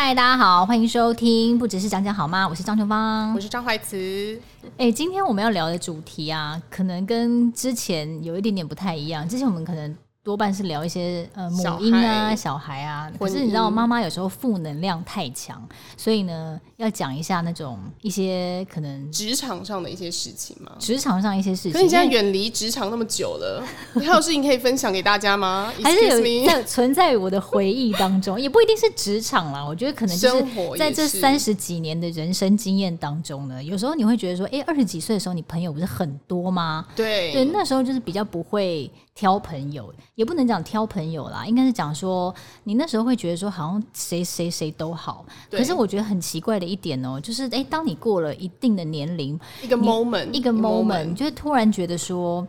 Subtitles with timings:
[0.00, 2.46] 嗨，大家好，欢迎收听，不只是讲讲好吗？
[2.48, 4.40] 我是张琼芳，我是张怀慈。
[4.76, 9.28] 哎，今天我们要聊的主题啊，可能跟之前有一点点不太一样。
[9.28, 9.94] 之前我们可能。
[10.24, 15.66] 多半是聊一些呃母婴啊、小孩啊，可是你知道妈妈有时候负能量太强，
[15.96, 20.72] 所以呢要讲一下那种一些可能职场上的一些事情嘛。
[20.78, 25.72] 职场上一些事情，可是你现在远离职场那么久了，你 还有事情可以分享给大家吗？
[25.82, 29.64] 还是有在存在于我的回忆当中， 也不一定是职场啦。
[29.64, 30.44] 我觉得可能就是
[30.78, 36.86] 在这三十几年的人生经验当中呢，有时候你会觉得说，哎，二十几岁的时候你朋友不是很多吗？
[36.94, 38.88] 对对，那时候就是比较不会。
[39.18, 42.32] 挑朋友也不能讲挑朋友啦，应该是讲说
[42.62, 52.46] 你那时候会觉得说好像谁谁谁都好，可是我觉得很奇怪的一点哦、喔，就是哎、欸，当你过了一定的年龄，一个 moment，一个 moment，你就会突然觉得说，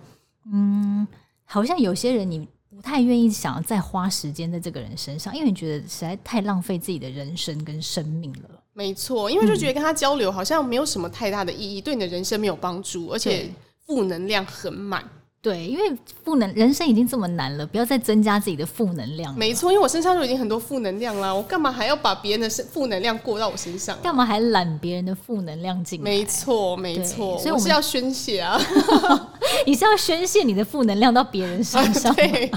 [0.51, 1.07] 嗯，
[1.45, 8.49] 好像有些人你不太愿意想要再花时间在这个人身上，因为你觉得实在太浪费自己的人生跟生命了。
[8.73, 13.49] 没错，因为就觉得跟他交流好像没有什么太大的意义，对你的人生没有帮助，而且
[13.85, 15.03] 负能量很满。
[15.41, 19.33] 对，因为负能人生已经这么难了，不要再增加自己的负能量。
[19.37, 23.97] 没错，因为我身上就已经很多负能量了，我干嘛还要把别人的负能量过到我身上？
[24.03, 26.03] 干嘛还揽别人的负能量进来？
[26.03, 28.59] 没错，没错，所以我是要宣泄啊！
[29.65, 32.13] 你是要宣泄你的负能量到别人身上？
[32.15, 32.51] 对，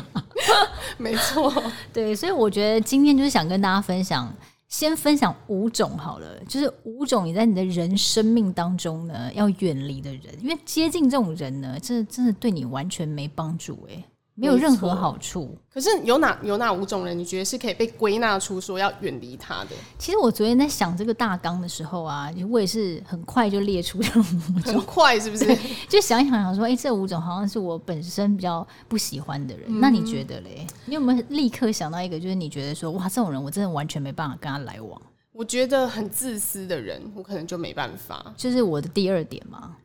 [0.99, 1.53] 没错，
[1.93, 4.33] 对，所以我觉得今天就是想跟大家分享。
[4.73, 14.03] 先分享五种好了，就是五种你在你的人生命当中呢要远离的人，因为接近这种人呢，真的真的对你完全没帮助诶、
[14.35, 15.57] 没有任何好处。
[15.73, 19.71] 可是有哪有哪五种人，你觉得是可以被归纳出说要远离他的？
[19.99, 24.75] 其实我昨天在想这个大纲的时候啊，我也是很快就列出这五种。
[24.75, 25.57] 很快是不是？
[25.89, 29.65] 就想一想想说，哎、欸，这五种好像是我本身比较不喜欢的人。
[29.69, 30.67] 嗯、那你觉得嘞？
[30.87, 35.01] 你有没有立刻想到一个，就是你觉得说，哇，这种人我真的完全没办法跟他来往？
[35.33, 38.33] 我觉得很自私的人，我可能就没办法。
[38.37, 39.77] 就是我的第二点嘛。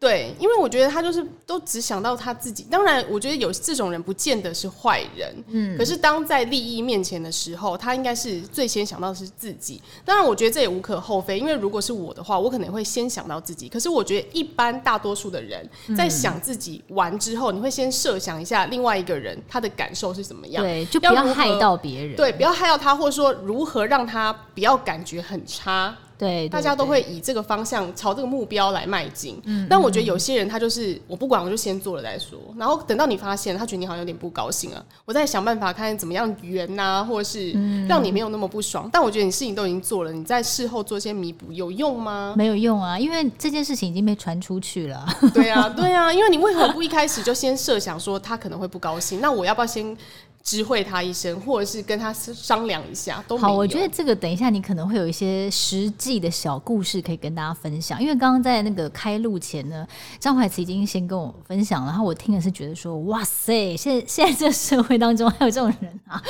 [0.00, 2.62] 对，因为我觉得他就是都只想到他自己。
[2.70, 5.76] 当然，我觉得有这种人不见得是坏人，嗯。
[5.76, 9.82] 可是当在利益面前的时候，他应该是最先想到的是自己。
[10.04, 13.68] 当然，我觉得这也无可厚非，因为如果是我的话，我可能会先想到自己。
[13.68, 25.96] 可是我觉得一般大多数的人在想自己完之后，嗯、你会先设想一下另外一个人他的感受是怎么样，对，就不要害到别人，对，不要害到他，或者说如何让他不要感觉很差。
[26.18, 29.40] 对，大家都会以这个方向朝这个目标来迈进。
[29.44, 32.36] 嗯，但我觉得有些人他就是我不管，我就先做了再说。
[32.56, 37.52] 然后等到你发现他觉得你好像有点不高兴了，我再想办法看怎么样圆呐、啊，或者是
[37.86, 38.86] 让你没有那么不爽。
[38.86, 42.34] 嗯、但我觉得你事情都已经做了，你在事后做些弥补有用吗？
[42.36, 45.06] 没有用啊，因为这件事情已经被传出去了。
[45.32, 49.20] 对啊， 对啊，因为你为何不一开始就先设想说他可能会不高兴？
[49.20, 49.96] 那我要不要先？
[50.42, 53.52] 知会他一声，或者是跟他商量一下都好。
[53.52, 58.00] 我觉得这个等一下你可能会有一些实际的小故事可以跟大家分享。
[58.00, 59.86] 因为刚刚在那个开录前呢，
[60.18, 66.22] 张怀慈已经先跟我分享了，然后我听的是觉得说，哇塞， 现在现在这个社会当中还有这种人啊，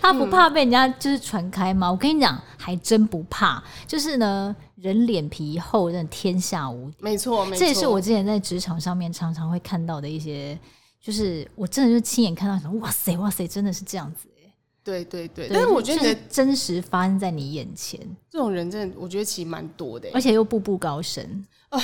[0.00, 1.88] 他不怕被人家就是传开吗？
[1.88, 3.60] 嗯、我跟你讲，还真不怕。
[3.88, 6.96] 就是呢，人脸皮厚，真的天下无敌。
[7.00, 10.56] 没错，没错，这也是我之前在职场上面常常会看到的一些。
[11.04, 14.50] 就是我真的就亲眼看到，哇塞哇塞，真的是这样子哎！
[14.82, 18.00] 对对对，但是我觉得你真实发生在你眼前，
[18.30, 21.78] 这种人真的我觉得其实蛮多的，而且又步步高升啊，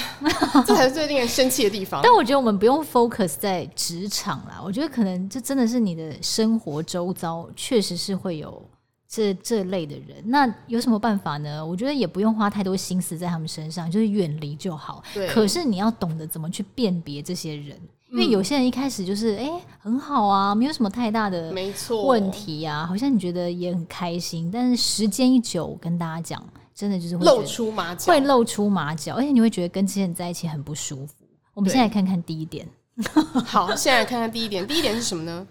[0.66, 2.00] 这才是最令人生气的地方。
[2.04, 8.66] 但我觉得我们不用 focus 在职场啦，我觉得可能这真的是你的生活周遭，确实是会有
[9.06, 10.22] 这这类的人。
[10.24, 11.62] 那有什么办法呢？
[11.64, 15.02] 我觉得也不用花太多心思在他们身上，就是远离就好。
[15.12, 17.78] 对，可是你要懂得怎么去辨别这些人。
[18.10, 26.44] 因为有些人一开始就是哎、欸、很好啊，没有什么太大的没错问题啊，好像你觉得也很开心，但是时间一久，我跟大家讲，
[26.74, 31.14] 真的就是会露出马脚，会露出马脚，而且你会觉得跟这些人在一起很不舒服。
[31.54, 32.66] 我们现在来看看第一点，
[33.46, 35.46] 好，现在来看看第一点，第一点是什么呢？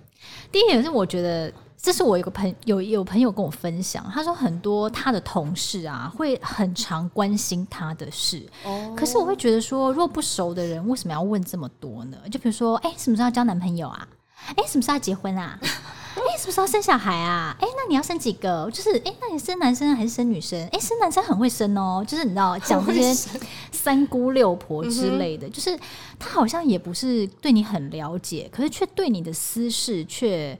[0.51, 1.51] 第一点是我觉得。
[1.81, 12.17] 这是我一个朋友，有朋友跟我分享，他说很多他的同事啊会很常关心他的事，哦，可是我会觉得说，如果不熟的人为什么要问这么多呢？
[12.29, 14.05] 就比如说，哎，什么时候要交男朋友啊？
[14.57, 15.57] 哎，什么时候要结婚啊？
[15.63, 17.55] 哎，什么时候生小孩啊？
[17.61, 18.69] 哎，那你要生几个？
[18.73, 20.59] 就是哎，那你生男生还是生女生？
[20.73, 23.39] 哎，生男生很会生哦，就是你知道讲这些
[23.71, 25.79] 三姑六婆之类的，就是
[26.19, 30.59] 他好像也不是对你很了解，可是却对你的私事却。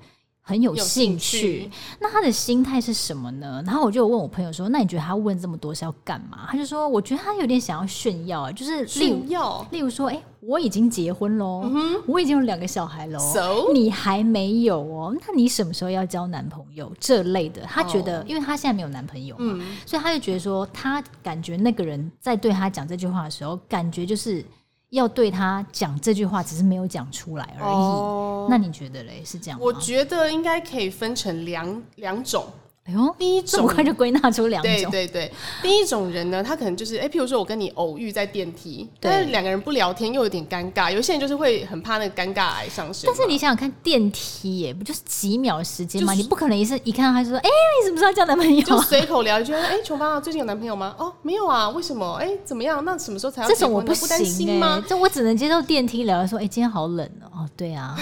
[0.49, 1.69] 很有兴趣，
[1.99, 3.61] 那他的心态是什么呢？
[3.67, 13.71] 然后我就问我朋友说：“那你觉得他问这么多是要干嘛？”他就说：“我觉得他有点想要炫耀，就是炫耀，例如说，哎、欸，我已经结婚喽，嗯、我已经有两个小孩喽，So?
[13.71, 15.15] 你还没有哦？
[15.27, 16.91] 那你什么时候要交男朋友？
[16.99, 24.43] 这类的，他觉得，因为他现在没有男朋友嘛，嗯、所以他就觉得说，他感觉那个人在对他讲这句话的时候，感觉就是。”
[24.89, 27.73] 要对他讲这句话，只是没有讲出来而已。
[27.73, 29.23] 哦、那你觉得嘞？
[29.23, 29.65] 是这样吗？
[29.65, 32.45] 我觉得应该可以分成两两种。
[32.89, 34.71] 哎呦，第一种这么快就归纳出两种。
[34.91, 35.31] 对对对，
[35.61, 43.07] 第一种人呢，他可能就是哎，譬如说我跟你偶遇在电梯，对但是两个人不聊天又有点尴尬，有些人就是会很怕那个尴尬癌上身。
[43.07, 46.13] 但是你想想看，电梯耶，不就是几秒时间吗？
[46.13, 47.49] 就是、你不可能一次一看到他就说，哎，
[47.81, 48.61] 你什么时候交男朋友？
[48.63, 50.95] 就随口聊一句，哎，琼芳啊最近有男朋友吗？
[50.97, 52.15] 哦，没有啊，为什么？
[52.15, 52.83] 哎，怎么样？
[52.83, 53.47] 那什么时候才要？
[53.47, 54.83] 这种我不担心吗？
[54.87, 57.29] 这我只能接受电梯聊，说，哎，今天好冷哦。
[57.39, 57.95] 哦，对啊，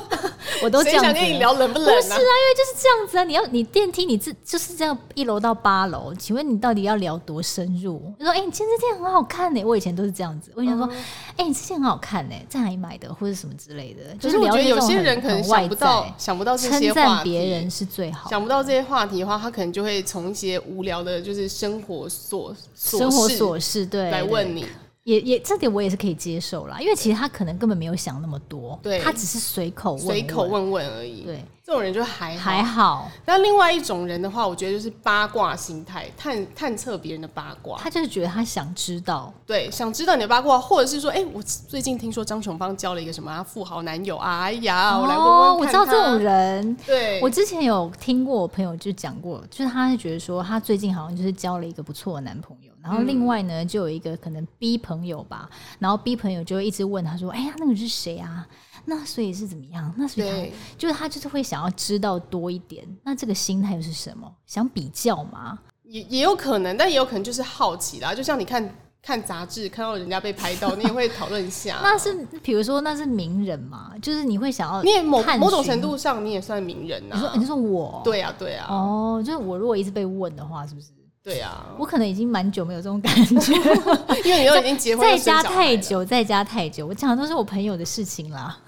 [0.62, 1.94] 我都想跟你聊冷不冷、啊？
[1.96, 3.24] 不是啊，因为就是这样子啊。
[3.24, 4.96] 你要你电梯，你自就是这样。
[5.14, 8.00] 一楼到八楼，请问你到底要聊多深入？
[8.18, 9.62] 你说，哎、欸，你今天这件很好看呢。
[9.64, 14.14] 我以前都是这样子，我以前说，哎、嗯欸，你这件很好看呢，在哪里买的，或者什么之类的。
[14.16, 18.28] 就是我觉得有些人可能想不到，想不到这些话题，别人是最好。
[18.28, 24.66] 想不到这些话题的话，他可能就会从一些无聊的，就是生活琐生活琐事对来问你。
[25.04, 31.22] 也也这点我也是可以接受啦，因为其实他可能根本没有想那么多，对，他只是随口随口问问而已。
[31.22, 31.44] 对。
[31.66, 37.78] 这种人就还好还好，那另外一种人的话，我觉得就是八卦心态，探探测别人的八卦。
[37.78, 45.56] 他就是觉得他想知道，对，想知道你的八卦，或者是说，哎、欸，我最近听说张琼芳交了一个什么富豪男友，哎呀，哦、我来问问。
[45.60, 55.48] 我知道这种人，对，我之前有听过我朋友就讲过，就是他是觉得说，他最近好像就是交了一个不错的男朋友，然后另外呢，就有一个可能 B 朋友吧，
[55.78, 58.46] 然后 B 朋友就会一直问他说，哎呀，那个是谁啊？
[58.84, 59.90] 那所以是怎么样？
[59.96, 62.86] 那所以就是他就是会想要知道多一点。
[63.02, 64.30] 那这个心态又是什么？
[64.44, 65.58] 想比较吗？
[65.84, 68.14] 也也有可能，但也有可能就是好奇啦。
[68.14, 71.78] 就像你看看杂志，看到人家被拍到，你也会讨论一下。
[71.82, 73.92] 那是比如说那是名人嘛？
[74.02, 77.16] 就是你会想要，你也某某种程度上你也算名人啊。
[77.16, 78.02] 你说你说我？
[78.04, 78.66] 对啊对啊。
[78.68, 80.88] 哦，就是我如果一直被问的话，是不是？
[81.24, 83.10] 对啊，我可能已经蛮久没有这种感
[83.40, 83.54] 觉，
[84.26, 88.58] 因为你都已经结婚在家太久，在家太久，我讲的都是我朋友的事情啦。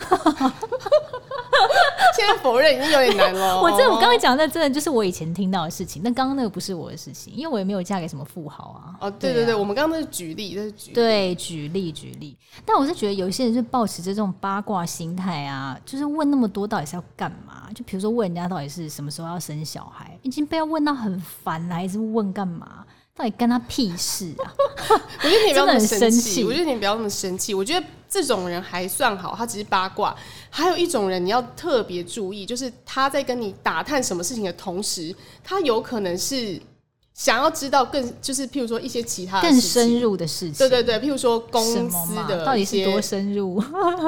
[2.17, 3.61] 现在否认已经有点难了。
[3.63, 6.01] 我这我刚才讲的，真的就是我以前听到的事情。
[6.03, 8.97] 但刚刚那个不是我的事情，因为我也没有嫁给什么富豪啊。
[9.01, 12.37] 哦，对对对，啊、我们刚刚那是举例，那是举例对举例举例。
[12.65, 17.69] 但我是觉得有些人就抱持着这种八卦心态啊，就是问那么多到底是要干嘛？
[17.75, 22.85] 就比如说问人家到底是什么时候要生小孩，已经被问到很烦了，还是问干嘛？
[23.15, 24.53] 到底干他屁事啊！
[25.25, 26.45] 我觉得你不要那么 生气。
[26.45, 27.55] 我觉得你不要那么生气。
[27.55, 27.87] 我觉得
[28.23, 30.17] 这种人还算好，他只是八卦。
[30.49, 35.15] 还有一种人你要特别注意，就是他在跟你打探什么事情的同时，
[35.45, 36.61] 他有可能是
[37.15, 40.55] 想要知道更，就是譬如说一些其他更深入的事情。
[40.55, 43.61] 对对对，譬如说公司的到底是多深入？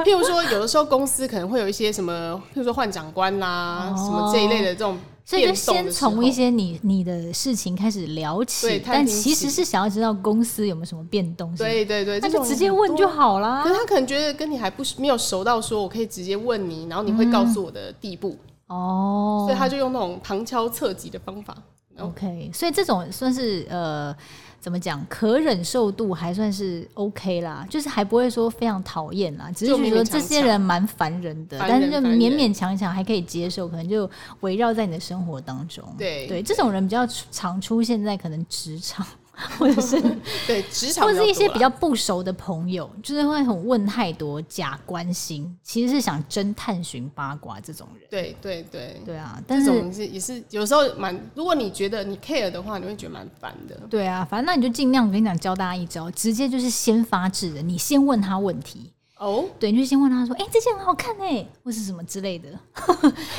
[0.03, 4.97] 譬如说有的时候公司可能会有一些什么，譬如说换长官啦，哦、什么这一类的这种。
[5.29, 11.55] 所以就先从一些你你的事情开始聊起，但其实是想要知道公司有没有什么变动。
[11.55, 13.61] 对对对，那就直接问就好啦。
[13.61, 18.35] 可是他可能觉得跟你还不没有熟到说我可以直接问你，然后你会告诉我的地步。
[18.65, 21.55] 哦，所以他就用那种旁敲侧击的方法。
[21.99, 24.15] OK，所以这种算是呃。
[24.59, 25.05] 怎么讲？
[25.09, 34.09] 可忍受度还算是 OK 啦，就是还不会说非常讨厌啦，只是觉得这些人蛮烦人的，但是就勉勉强强还可以接受，可能就
[34.41, 35.83] 围绕在你的生活当中。
[35.97, 39.05] 对对，这种人比较常出现在可能职场。
[39.57, 39.99] 或者是
[40.45, 48.07] 对职场，或者是一些比较不熟的朋友，就是会很问太多假关心，其实是想真探寻八卦这种人。
[48.09, 53.79] 对对对对啊，但是是也是有时候蛮，如果你觉得你 care 的话，你会觉得蛮烦的。
[53.89, 58.91] 对啊，反正那你就尽量，我跟你讲，教大家一招，直接就是先发制人，你先问他问题。
[59.19, 59.45] 哦，oh?
[59.59, 62.47] 对，你就先问他说：“哎、欸，这件很好看哎，或是什么之类的。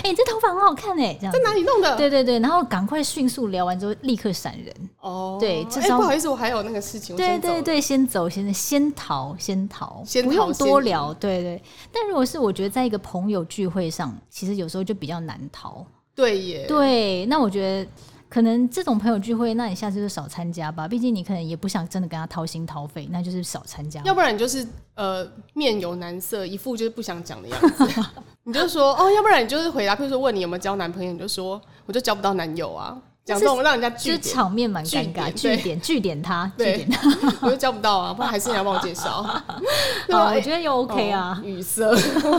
[0.04, 1.96] 哎、欸，这头发很好看哎，这样在哪里弄的？
[1.96, 4.74] 对对对，然后赶快迅速聊完之后，立刻闪人。
[5.00, 7.16] 哦，oh, 对，这、欸、不好意思，我还有那个事情。
[7.16, 11.14] 对对对，先走，先先逃，先逃，先逃不用多聊。
[11.14, 15.84] 对对，但如果是我觉得在一个朋友聚会上，其实有时候就比较难逃。
[16.14, 17.90] 对耶，对，那我觉得。
[18.30, 20.86] 可能这种朋友聚会，那你下次就少参加吧。
[20.86, 24.00] 毕竟你可能也不想真的跟他掏心掏肺，那就是少参加。
[24.04, 27.88] 要不然你就是呃面有难色，一副就是不想讲的样子。
[28.44, 32.96] 你就说哦，要不然你就是回答，比如说问你有没有交男朋友，你就说我就交不到男友啊。
[33.30, 37.08] 讲这种让人家就场面蛮尴尬，据点据点他，据点他，
[37.46, 39.22] 我又交不到啊，不然还是你要帮我介绍。
[40.10, 41.84] 好，我觉得又 OK 啊，语塞。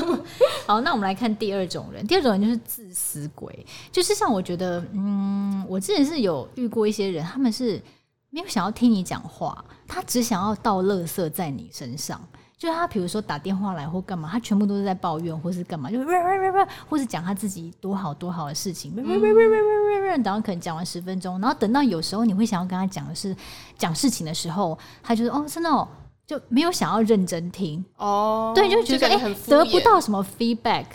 [0.67, 7.81] 好，那我们来看第二种人，第二种人就是自私鬼，就是像我觉得，嗯，我之前是有遇过一些人，他们是
[8.29, 12.21] 没有想要听你讲话，他只想要倒垃圾在你身上。
[12.61, 15.97] 就是他，比如说打电话来或干嘛，他全部都是在抱怨或是干嘛，就
[16.87, 23.35] 或是讲他自己多好多好的事情，嗯、然后可能讲完十分钟，然后等到有时候你会想要跟他讲的是
[23.79, 25.87] 讲事情的时候，他就说哦，真的哦，
[26.27, 27.83] 就没有想要认真听。
[27.97, 30.85] 哦，对，就觉得哎、欸，得不到什么 feedback，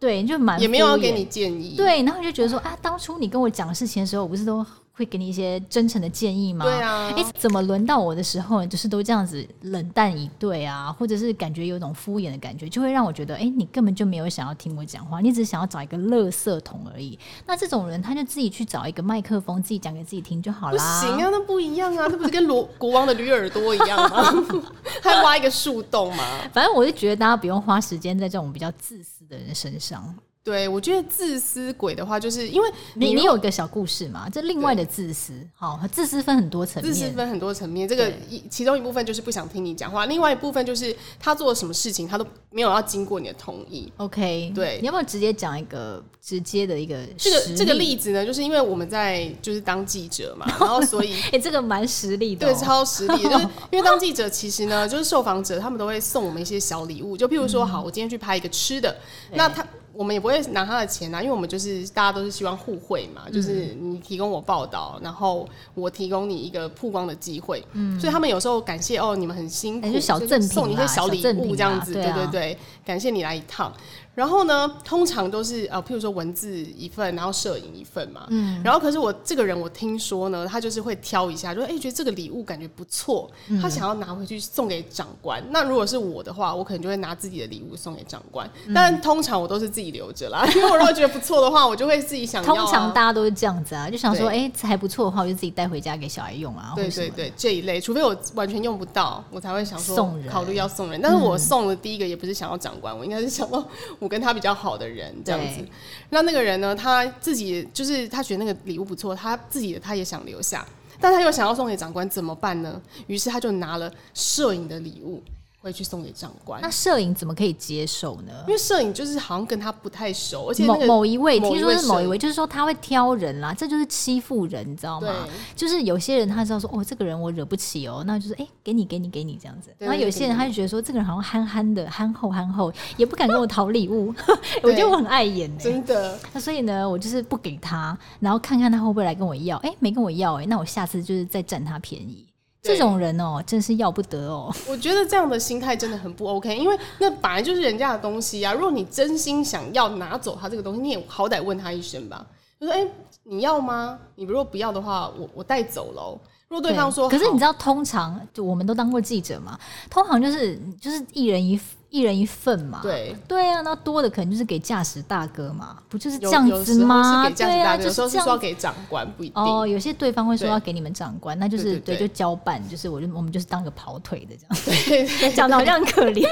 [0.00, 4.66] 对，就蛮也没有要给你建议，对，然后就觉得说啊，当初你跟我讲事情的时候，我不是都。
[4.94, 6.64] 会给你一些真诚的建议吗？
[6.64, 17.18] 对啊，哎，怎么轮到我的时候，就是都这样子冷淡以对啊，或者是感觉有种敷衍的感觉，就会让我觉得，哎，你根本就没有想要听我讲话，你只是想要找一个垃圾桶而已。
[17.46, 20.72] 那这种人，他就自己去找一个麦克风，自己讲给自己听就好了。
[20.72, 24.44] 不行啊，那不一样啊，那不是跟罗国王的驴耳朵一样吗？
[25.02, 26.24] 还挖一个树洞吗？
[26.52, 30.14] 反正我就觉得大家不用花时间在这种比较自私的人身上。
[30.44, 43.92] 对，我觉得自私鬼的话，就是因为你你，你有一个小故事嘛，这另外的自私，好，自私分很多层面，自私分很多层面，这个一其中一部分就是不想听你讲话，另外一部分就是他做了什么事情，他都没有要经过你的同意。
[43.98, 48.26] OK，对，你要不要直接讲一个直接的一个这个这个例子呢？
[48.26, 58.96] 就是因为我们在就是当记者嘛，然后所以 哎、欸，这个蛮实力的、哦，对，超实力，就是 因为当记者其实呢，就是受访者他们都会送我们一些小礼物，就譬如说，好，我今天去拍一个吃的，
[59.34, 59.64] 那他。
[59.94, 73.72] 我们也不会拿他的钱啊，因为我们就是大家都是希望互惠嘛，嗯、就是你提供我报道，然后我提供你一个曝光的机会，嗯，所以他们有时候感谢哦，你们很辛苦，小赠品，送你一些小礼物这样子，对对对，感谢你来一趟。
[74.14, 78.26] 然后呢，通常都是呃，譬如说文字一份，然后摄影一份嘛。
[78.28, 78.62] 嗯。
[78.62, 85.40] 然后可是我这个人，我听说呢，他就是会挑一下，就哎、欸，觉得这个礼物感觉不错，他想要拿回去送给长官。
[85.40, 88.48] 嗯、那如果是我的话，我可能就会拿自己的礼物送给长官。
[88.66, 92.56] 嗯、但通常我都是自己留着啦， 因为我如果觉得不错的话，我就会自己想要、啊。
[92.56, 96.74] 通常大家都是这样子啊，就想说，哎对，还不错的话，我就自己带回家给小孩用啊。
[96.76, 101.00] 对对对，这一类，除非我完全用不到，我才会想说送人，考虑要送人。
[101.00, 103.66] 但是我送的第一个也不是想要长官，我应该是想到
[104.02, 104.82] 我跟他比较好的。
[104.92, 105.64] 人这样子，
[106.10, 106.74] 那那个人呢？
[106.74, 110.66] 他自己就是他觉得那个礼物不错，他自己的他也想留下，
[111.00, 112.82] 但他又想要送给长官，怎么办呢？
[113.06, 115.22] 于是他就拿了摄影的礼物。
[115.62, 118.32] 会去送给长官，那摄影怎么可以接受呢？
[118.48, 125.26] 因为摄影就是好像跟他不太熟，而且某某一位听说是某一位，就是说他会挑人啦，这就是欺负人，你知道吗？
[125.54, 129.70] 就是有些人他知道说哦，这个人我惹不起哦，那就是哎，给你给你给你这样子。
[129.78, 134.12] 然后有些人他就觉得说这个人好像憨憨的，憨厚憨厚，也不敢跟我讨礼物，
[134.64, 136.18] 我觉得我很碍眼，真的。
[136.32, 139.56] 那所以呢，我就是不给他，然后看看他会不会来跟我要。
[139.58, 142.26] 哎，没跟我要，哎，那我下次就是再占他便宜。
[142.62, 144.56] 这种人哦、喔，真是要不得哦、喔。
[144.68, 148.52] 我觉得这样的心态真的很不 OK，因为那本来就是人家的东西啊。
[148.52, 152.24] 如果你真心想要拿走他这个东西，你也好歹问他一声吧。
[152.60, 152.90] 就说：“哎、欸，
[153.24, 153.98] 你要吗？
[154.14, 159.58] 你如果不要的话，我我带走喽。”如果对方说，可是你知道，通常就我们都当过记者嘛，
[159.90, 161.60] 通常就是就是一人一。
[161.92, 167.28] 一人一份嘛，对对啊，那多的可能就是给驾驶大哥嘛，不就是这样子吗？
[167.28, 169.66] 对啊，有时候是说给长官，不一定哦。
[169.66, 176.26] 有些对方会说要给你们长官，那就是对，就交办，就是我就我们就是当个跑腿的这样，对， 讲的好像很可怜。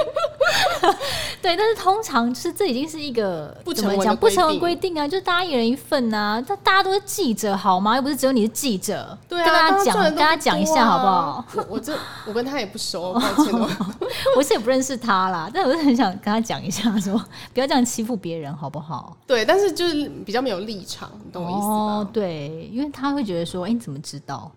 [1.42, 7.96] 对，但是通常就是这已经是一个不成文讲不成文规定啊，就是大家一人一份啊，这大家都是记者好吗？
[7.96, 11.44] 又不是只有你是记者，对啊，跟大家讲，跟大家讲一下好不好？
[11.56, 11.96] 我我这
[12.26, 13.52] 我跟他也不熟，抱歉，
[14.36, 15.50] 我是也不认识他啦。
[15.52, 17.24] 但我是很想跟他讲一下说，说
[17.54, 19.16] 不要这样欺负别人，好不好？
[19.26, 21.74] 对，但是就是比较没有立场，你懂我意思吗？
[21.74, 24.50] 哦，对，因为他会觉得说，哎、欸，你怎么知道？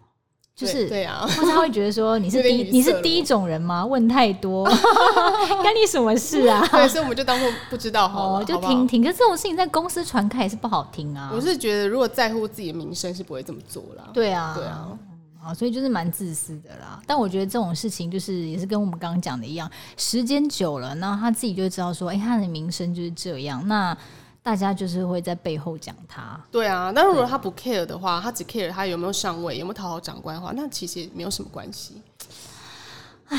[0.56, 3.84] 就是对啊，或者他会觉得说，你是第一你是第一种人吗？
[3.84, 4.64] 问太多，
[5.64, 6.64] 干你什么事啊？
[6.72, 9.02] 对，所以我们就当做不知道好了，哦，就听听。
[9.04, 11.32] 可是这种事情在公司传开也是不好听啊。
[11.34, 14.10] 我是觉得，如果在乎自己的名声，是不会这么做啦。
[14.14, 14.90] 对啊，对啊。
[15.44, 17.02] 啊，所以就是蛮自私的啦。
[17.06, 23.68] 但我觉得这种事情就是也是跟我们刚刚讲的一样，时间久了，那他自己就知道说，哎、欸，他的名声就是这样。
[23.68, 23.98] 那
[24.44, 26.40] 大家就是会在背后讲他。
[26.52, 32.02] 对啊，那如果他不 care 的话，他只 care 他有没有上位，有没有讨好长官的话，那其实也没有什么关系。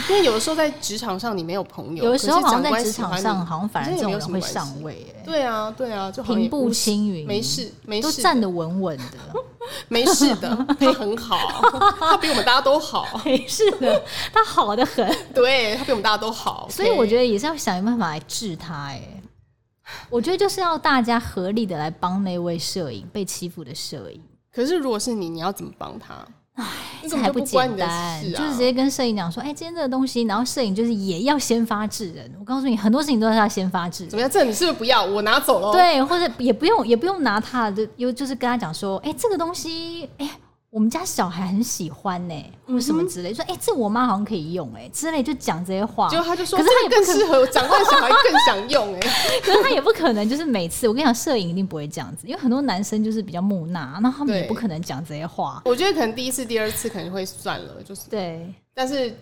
[0.09, 9.05] 因为有的时候在职场上你没有朋友，有的时候好像在职场上好像反而这种人会上位，哎，对啊，对啊，就平步青云，没事，没事，都站得稳稳的，
[9.87, 11.39] 没事的，他很好，
[12.01, 19.01] 他比我们大家都好，没事的，他好的很，对，他比我们大家都好，所以我觉得也是要想一办法来治他，哎，
[20.11, 24.21] 我觉得就是要大家合力的来帮那位摄影被欺负的摄影。
[24.53, 26.15] 可是如果是你，你要怎么帮他？
[26.55, 26.65] 唉，
[27.09, 32.33] 这还不简单，啊、就是直接跟摄影讲说，哎、欸，今天这个东西，然后摄影就是也要先发制人。
[32.39, 34.11] 我告诉你，很多事情都是要先发制人。
[34.11, 34.31] 怎么样？
[34.31, 35.05] 这你是不是不要？
[35.05, 35.73] 我拿走了。
[35.73, 40.31] 对，或者也不用，也不用拿他，就又就是跟他讲说，哎、欸，这个东西，哎、欸。
[40.75, 46.09] 我们家小孩很喜欢呢、欸，或什么之类，说哎、欸，这我妈好像可以用哎、欸，之类就讲这些话。
[46.09, 49.09] 结果他就说，可是他也更适合长大的小孩更想用哎、欸。
[49.41, 55.63] 可是他也不可能就是每次，我跟你讲，摄影一定不会这样子，因为很多男生就是比较木讷，那他们也不可能讲这些话。
[55.65, 58.53] 我觉得可能第一次、第二次可能会算了，就是对。
[58.75, 59.17] 但是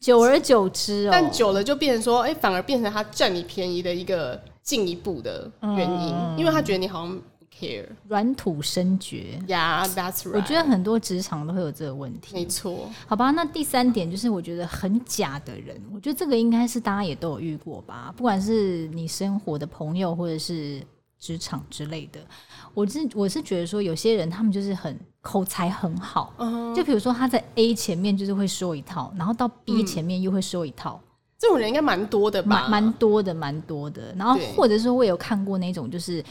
[0.00, 7.20] 久而久之哦，但久了就变成说，哎、欸，反而变成他占你便宜的一个进一步的原因，嗯、因为他觉得你好像。
[8.08, 10.36] 软土生绝呀，yeah，That's right。
[10.36, 12.34] 我觉得很多职场都会有这个问题。
[12.34, 13.30] 没错，好吧。
[13.30, 18.12] 那第三点就是，我觉得很假的人，我觉得这个应该是大家也都有遇过吧。
[18.16, 20.82] 不管是你生活的朋友，或者是
[21.18, 22.20] 职场之类的，
[22.74, 26.74] 我是我是觉得说，有些人他们就是很口才很好，uh huh.
[26.74, 31.00] 就比如说他在 A 前面就是会说一套，然后到 B 前面又会说一套。
[31.02, 31.08] 嗯，
[31.38, 32.68] 这种人应该蛮多的吧？
[32.68, 34.14] 蛮蛮多的，蛮多的。
[34.16, 36.22] 然后或者说我有看过那种就是。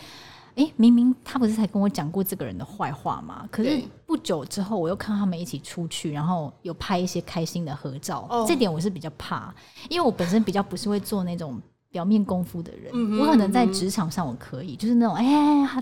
[0.55, 3.47] 哎，明明他不是才跟我讲过这个人的坏话吗？
[3.51, 8.27] 可是不久之后，我又看他们一起出去，然后有拍一些开心的合照。
[8.29, 9.53] 哦、这点我是比较怕，
[9.89, 12.91] 因为我本身比较不是会做那种表面功夫的人。
[12.93, 15.25] 嗯哼，我可能在职场上我可以，就是那种哎，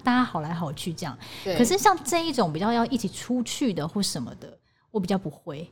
[0.04, 1.18] 大家好来好去这样。
[1.44, 4.58] 对可是像这一种比较要一起出去的或什么的，
[4.92, 5.70] 我比较不会。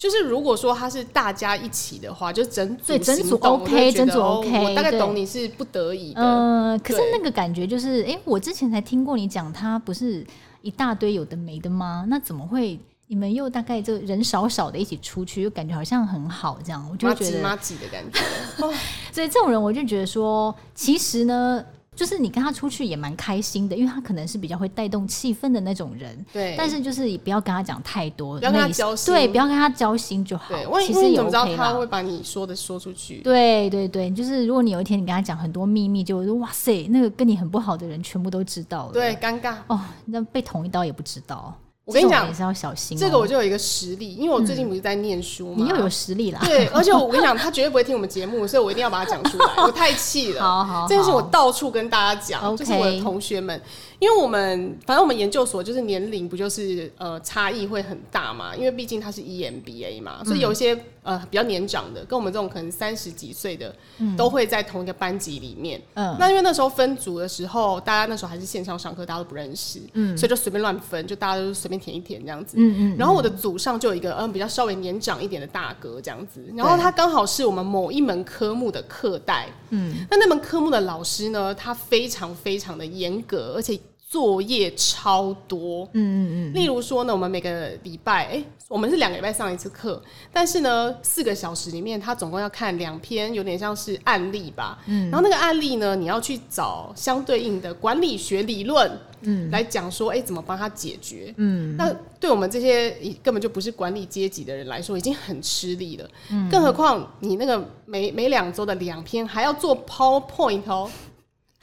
[0.00, 6.22] 就是如果说他是大家一起的话，就整组对整组 OK，整组 OK，我大概懂你是不得已的。
[6.22, 10.26] 嗯，可是那个感觉就是，哎，我之前才听过你讲，他不是
[10.62, 12.06] 一大堆有的没的吗？
[12.08, 16.88] 那怎么会你们又大概就人少少的一起出去，又感觉好像很好这样？
[16.90, 18.20] 我就觉得妈挤的感觉。
[19.12, 21.62] 所以这种人，我就觉得说，其实呢。
[21.96, 26.24] 就是你跟他出去也蛮开心的，因为他可能是比较会带动气氛的那种人。
[26.32, 26.54] 对。
[26.56, 29.12] 但是就是也不要跟他讲太多，不要跟他交心。
[29.12, 30.54] 对，不要跟他交心就好。
[30.54, 33.20] 对，其实你怎么知道他会把你说的说出去？
[33.22, 38.92] 对对对，就是如果你有一天你跟他讲很多秘密，就说哇塞，那个跟你很不好的人全部都知道了。
[38.92, 41.54] 对，尴尬哦，那被捅一刀也不知道。
[41.90, 42.96] 我跟你讲，也是要小心。
[42.96, 46.38] 这个我就有一个实例，因为我最近不是在念书嘛，你又有实力了。
[46.44, 49.64] 对，而且我跟你讲，他绝对不会听我们节目，所以我一定要把它讲出来。
[49.64, 53.60] 我太气了， 好好，这件事我到处跟大家讲，就是我的同学们，
[53.98, 63.74] 因为我们反正我们研究所就是年龄不就是呃差异会很大嘛，因为毕竟他是 EMBA 嘛，所以有一些呃比较年长的，跟我们这种可能三十几岁的，
[64.16, 65.80] 都会在同一个班级里面。
[65.94, 72.56] 嗯，那因为那时候分组的时候，大家那时候还是线上上课，大家都不认识，嗯，所以就随便乱分，就大家都随便填一填这样子。
[72.58, 83.78] 嗯嗯，然后我的祖上就有一个嗯比较稍微年长一点的大哥这样子，然后他刚好是我们某一门科目的课代，嗯，那那门科目的老师呢，他非常非常的严格，而且
[84.10, 98.90] 作业超多，嗯嗯嗯，例如说呢，我们每个礼拜，哎，我们是两个礼拜上一次课，但是呢，四个小时里面，他总共要看两篇，有点像是案例吧，嗯，然后那个案例呢，你要去找相对应的管理学理论。
[99.22, 101.32] 嗯，来讲说，哎、欸，怎么帮他解决？
[101.36, 102.90] 嗯，那对我们这些
[103.22, 106.10] 根本就不是管理阶级的人来说，已经很吃力了。
[106.30, 110.90] 嗯，更何况你那个每每两周的两篇还要做 PowerPoint 哦，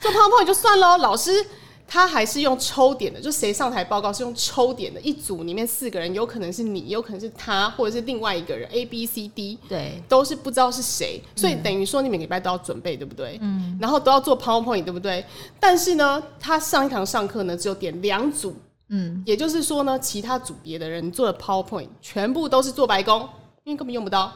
[0.00, 1.44] 做 PowerPoint 就算了，老师。
[1.90, 13.38] 他还是用抽点的，就谁上台报告是用抽点的，一组里面四个人，有可能是你，有可能是他，或者是另外一个人，A、B、C、D，对，都是不知道是谁，所以等于说你每个礼拜都要准备，对不对？
[13.40, 15.24] 嗯，然后都要做 PowerPoint，对不对？
[15.58, 18.54] 但是呢，他上一堂上课呢，只有点两组，
[18.88, 23.26] 嗯，也就是说呢，其他组别的人做的 PowerPoint 全部都是做白工，
[23.64, 24.30] 因为根本用不到。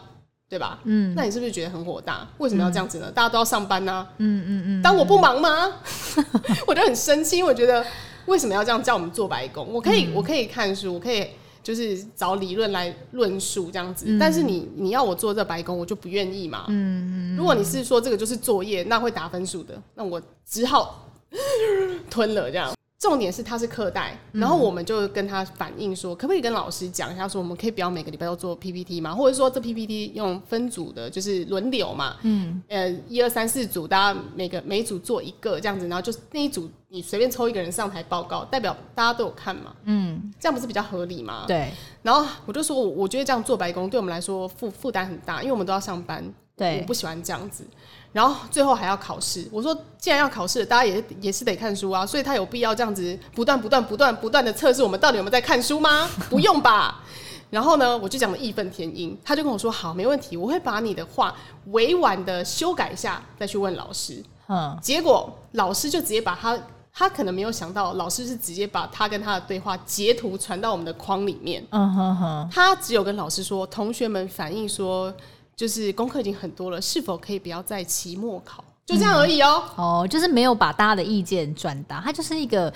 [0.53, 0.79] 对吧？
[0.85, 2.29] 嗯，那你是不是觉得很火大？
[2.37, 3.07] 为什么要这样子呢？
[3.09, 4.43] 嗯、大家都要上班呢、啊嗯。
[4.43, 4.83] 嗯嗯嗯。
[4.83, 5.73] 当我不忙吗？
[6.69, 7.83] 我就很生气，因为我觉得
[8.27, 9.67] 为什么要这样叫我们做白工？
[9.73, 11.27] 我可以，嗯、我可以看书，我可以
[11.63, 14.05] 就是找理论来论述这样子。
[14.09, 16.67] 嗯、但是你你要我做这白工，我就不愿意嘛。
[16.69, 17.37] 嗯嗯。
[17.39, 21.09] 如果你是说这个就是作业，那会打分数的，那我只好
[22.11, 22.71] 吞了这样。
[23.03, 29.13] 重点是他是课代，然后我们就跟他反映说，可不可以跟老师讲一下，说我们可以不要每个礼拜都做 PPT 吗？
[29.13, 41.45] 或者说这 PPT 用分组的，就是轮流嘛，嗯，呃，一二三四组，大家每个每组做一个这样子，然后就那一组你随便抽一个人上台报告，代表大家都有看嘛，嗯，这样不是比较合理吗？
[41.49, 41.73] 对。
[42.03, 46.25] 然后我就说，我我觉得这样做白工对我们来说负负担很大，因为我们都要上班，
[46.63, 47.67] 对，我不喜欢这样子。
[48.13, 56.09] 然后最后还要考试，我说既然要考试，大家也也是得看书啊，所以他有必要这样子不断不断不断不断的测试我们到底有没有在看书吗？
[56.29, 57.03] 不用吧。
[57.49, 61.35] 然后呢，我就讲了义愤填膺，他就跟我说好，没问题，我会把你的话
[61.67, 64.23] 委婉的修改一下，再去问老师。
[64.49, 66.59] 嗯，结果老师就直接把他
[66.93, 71.67] 他可能没有想到老师是直接把他跟他的对话截图传到我们的框里面。
[71.71, 75.13] 嗯哼哼，他只有跟老师说，同学们反映说，
[75.55, 78.65] 就是功课已经很多了，是否可以不要再期末考？
[78.85, 80.03] 就这样而已哦、喔。
[80.03, 82.73] 哦，就是没有把大家的意见转达，他就是一个。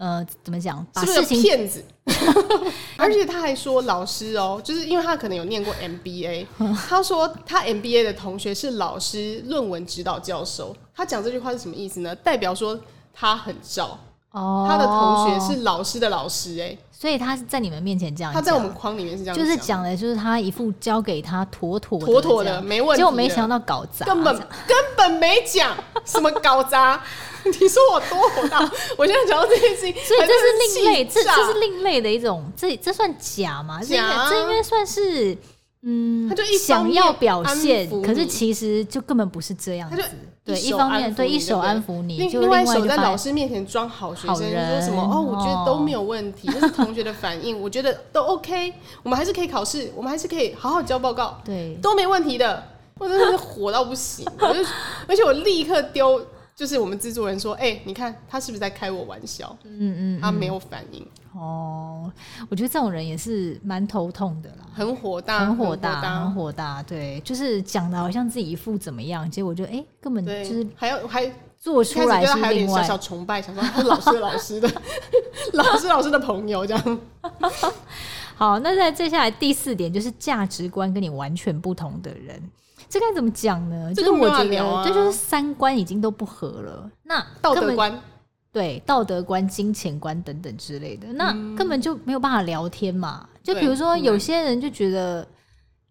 [0.00, 0.82] 呃，怎么讲？
[0.94, 1.84] 把事情骗子，
[2.96, 6.46] 而且他还说老师哦，就是因为他可能有念过 MBA，
[6.88, 10.74] 他说他 MBA 的同学是老师论文指导教授。
[10.94, 12.14] 他讲这句话是什么意思呢？
[12.14, 12.80] 代表说
[13.12, 13.98] 他很照
[14.30, 24.36] 哦，他的同学是老师的老师哎，所以他是在你们面前这样，他在我们框里面是这样，就是讲的，就是他一副交给他妥妥妥妥的没问题，结果没想到搞砸，根本
[24.66, 27.02] 根本没讲 什么搞砸。
[27.42, 28.70] 你说我多火大？
[28.98, 33.80] 我现在讲到这件事情，所以这是另类，这这是另类的一种，这这算假吗？
[33.82, 35.34] 假、啊，这应该算是，
[35.82, 40.02] 嗯，他就一想要表现，可是其实就根本不是这样子。
[40.44, 45.20] 对，一方面对一手安抚你，另外一手在老师面前装好学生，说什么哦？
[45.20, 52.62] 我觉得都没有问题，这是同学的反应，我觉得都 OK，我们还是可以考试，我们还是可以好好交报告，对，都没问题的。
[52.98, 54.60] 我真的是火到不行，我就
[55.08, 56.20] 而且我立刻丢。
[56.60, 59.56] 就是我们制作人说：“哎、欸，你看他是不是在开我玩笑？
[59.64, 61.02] 嗯嗯，嗯，他没有反应。
[61.32, 62.12] 哦，
[62.50, 66.82] 我觉得这种人也是蛮头痛的啦，很火大，很火大，很火大。
[66.82, 74.70] 对，就是讲的好像自己一副怎么样，结果就哎、欸，根本就是还要还做出来是另外小小崇拜，想说老师的 老师的
[75.54, 76.98] 老师老师的朋友这样。
[78.40, 82.42] 好，那在接下来第四点就是价值观跟你完全不同的人。”
[82.88, 83.92] 这该怎么讲呢？
[83.94, 86.90] 就是我觉得，这就是三观已经都不合了。
[87.02, 88.00] 那道德观，
[88.50, 93.28] 对道德观、金钱观等等之类的，那根本就没有办法聊天嘛。
[93.42, 95.28] 就比如说，有些人就觉得。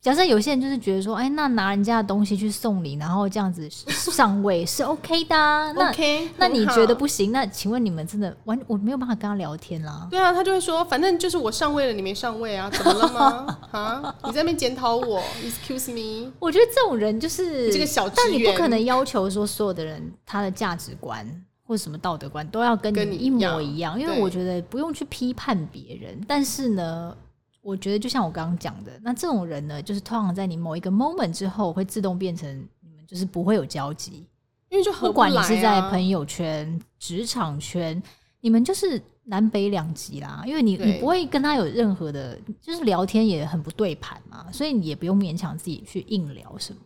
[0.02, 5.74] 假设有些人就是觉得说，哎，那拿人家的东西去送礼，然后这样子 上位是 OK 的，啊。
[5.74, 7.34] 那 OK，那你觉得不行？
[7.34, 10.08] 那请问你们真的完我没有办法跟他聊天啦？
[10.10, 12.70] 对啊，他就会说，反正就是我上位了，你没上位啊？
[12.70, 13.58] 怎么了吗？
[13.72, 14.16] 啊？
[14.24, 16.32] 你在那边检讨我？Excuse me？
[16.40, 21.28] 我觉得这种人就是这个小，但你不可能要求说所有的人他的价值观
[21.68, 27.14] 或什么道德观都要跟你一模一样，因为我觉得不用去批判别人，但是呢。
[27.62, 32.50] 我觉得就像我刚刚讲的，那这种人呢，就是通常在你某一个 moment 之后，会自动变成
[32.82, 34.26] 你们就是不会有交集，
[34.70, 38.02] 因为就不，不管你是在朋友圈、职场圈，
[38.40, 40.42] 你们就是南北两极啦。
[40.48, 46.80] 因为你你不会跟他有任何的，就是聊天也很不对盘嘛，所以你也不用勉强自己去硬聊什么。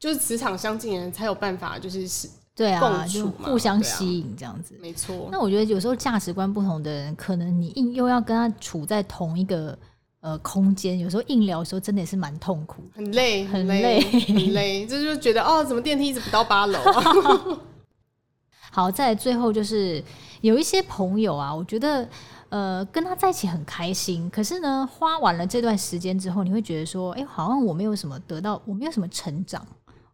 [0.00, 4.76] 就是磁场相近的人才有办法，就是是，对啊，就互相吸引这样子。
[4.80, 5.28] 没错。
[5.30, 9.78] 那我觉得有时候价值观不同的人，可能你硬又要跟他处在同一个。
[10.20, 17.60] 呃，空间有时候硬聊的时候，真的也是蛮痛苦，很累，很累，很累， 这就觉得哦，怎么电梯一直不到八楼啊？
[18.72, 20.02] 好，在最后就是
[20.40, 22.08] 有一些朋友啊，我觉得
[22.48, 29.64] 呃，跟他在一起很开心，可是呢，花完了这段时间之后，你会觉得说，哎、欸，好像我没有什么得到，我没有什么成长，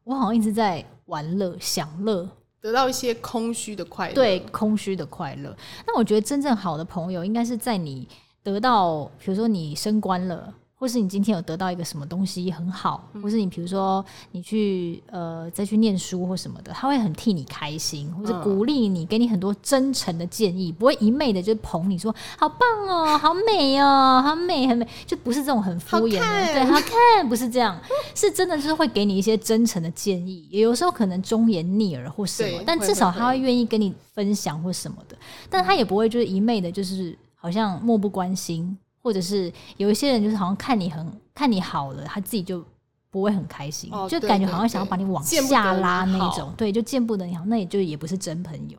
[0.05, 2.29] 我好像一直在玩乐、享乐，
[2.61, 5.57] 得到一些空虚的快乐，对，空虚的快乐。
[5.87, 8.07] 那我觉得真正好的朋友，应该是在你。
[8.44, 27.80] 得到，比如说你升官了，或是你今天有得到一个什么东西很好，嗯、或是你比如说你去呃再去念书或什么的，他会很替你开心，或者鼓励你，给你很多真诚的建议，不会一昧的就捧你说好棒哦，好美哦，好美很美，就不是这种很敷衍的，对，好看不是这样，
[28.14, 35.16] 是真的就是会给你一些真诚的建议，也有时候可能忠言逆耳或什么，但至少他会愿意跟你分享或什么的，
[35.48, 37.16] 但他也不会就是一昧的就是。
[37.44, 42.64] 好像漠不关心，或者是有一些人就是好像看你很看你好了，他自己就
[43.11, 48.78] 不会很开心，哦、就感觉好像想要把你往下拉那种，对，就见不得你好，那也就也不是真朋友。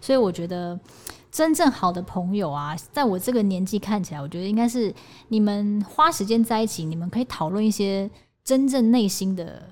[0.00, 0.80] 所以我觉得
[1.30, 4.94] 真正好的朋友啊，在我这个年纪看起来，我觉得应该是
[5.28, 8.10] 你们花时间在一起，你们可以讨论一些
[8.42, 9.62] 真正内心的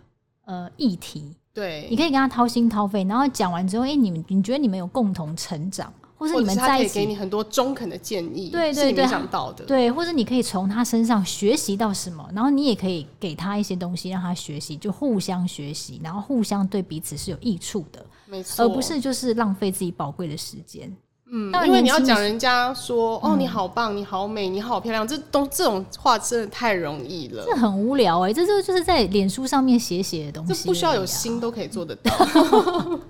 [0.44, 5.90] 呃议题，对，你可以跟他掏心掏肺，然后讲完之后，哎、欸，你们你觉得你们有共同成长。
[6.16, 20.94] 或是你们在一起，给你很多中肯的建议，对对对，想到的，对，或者你可以从他身上学习到什么，然后你也可以给他一些东西让他学习，就互相学习，然后互相对彼此是有益处的，没错，而不是就是浪费自己宝贵的时间。
[21.26, 32.12] 嗯，因为你要讲人家说、嗯、哦，你好棒，你好美，你好漂亮，这都这种话真的太容易了，这很无聊哎、欸，这就就是在脸书上面写写的东西，这不需要有心都可以做得到。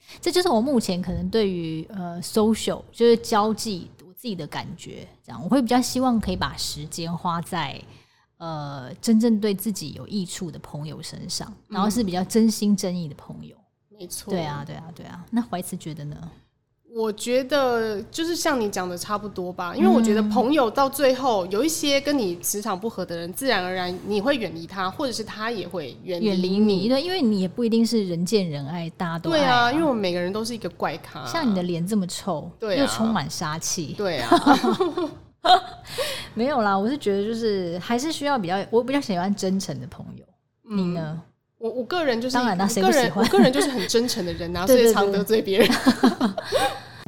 [0.19, 7.81] 这就是我目前可能对于呃 social 就是交际我自己的感觉，这样我会比较希望可以把时间花在
[8.37, 13.55] 呃真正对自己有益处的朋友身上，然后是比较真心真意的朋友。
[13.89, 15.23] 没错，对啊，对啊，对啊。
[15.29, 16.31] 那怀慈觉得呢？
[16.93, 26.75] 我觉得就是像你讲的差不多吧，因为我觉得朋友到最后有一些跟你磁场不合的人，自然而然你会远离他，或者是他也会远离你。
[26.75, 29.29] 你对，因为你也不一定是人见人爱，大家都。
[29.29, 31.25] 对啊，因为我们每个人都是一个怪咖。
[31.25, 33.93] 像你的脸这么臭，对啊，又充满杀气。
[33.97, 34.29] 对啊，
[36.35, 40.25] 没有啦，我是觉得就是还是需要比较，我比较喜欢真诚的朋友。
[40.69, 41.21] 嗯、你呢？
[41.61, 43.23] 我我个人就是，当然啦，谁不喜欢？
[43.23, 45.69] 我个人就是很真诚的人啊， 所以常得罪别人。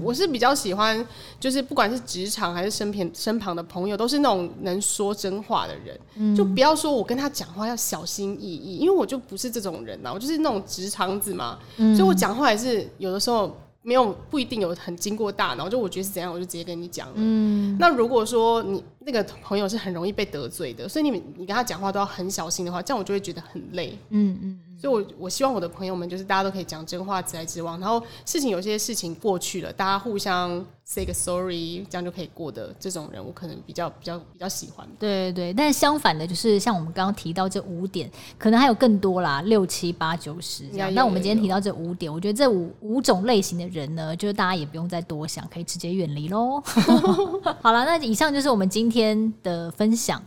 [0.01, 1.03] 我是比较喜欢，
[1.39, 5.97] 就是不管是职场还是身边身旁的朋友，都是那种能说真话的人。
[6.15, 17.13] 嗯、就不要说我跟他讲话要小心翼翼，因为我就不是这种人呐、啊，我就是那种直肠子嘛，嗯、所以我讲话也是有的时候没有不一定有很经过大脑，就我觉得是怎样，我就直接跟你讲了。
[17.17, 23.97] 嗯，那如果说你那个朋友是很容易被得罪的，所以你你跟他讲话都要很小心的话，这样我就会觉得很累。
[24.09, 24.59] 嗯嗯。
[24.83, 27.79] 所以我，我我希望我的朋友们就是大家都可以讲真话，直来直往。
[27.79, 34.85] 然后事情有些事情过去了，大家互相 say 个 sorry，这样就可以过的这种人，我可能比较比较比较喜欢。
[34.99, 40.93] 对对对，但是相反的，就是像我们刚刚提到这五点，可能还有更多啦，六七八九十这样。
[40.93, 46.61] 那我们今天提到这五点，我觉得这五五种类型的人呢，就是大家也不用再多想，可以直接远离喽。
[47.63, 50.21] 好了，那以上就是我们今天的分享。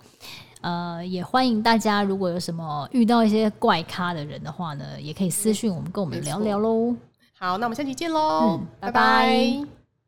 [0.67, 6.93] 呃，也欢迎大家，如果有什么遇到一些怪咖的人的话呢，也可以私信我们，跟我们聊聊喽。
[7.39, 8.93] 好，那我们下期见喽，嗯，拜拜。
[8.93, 9.76] 拜拜。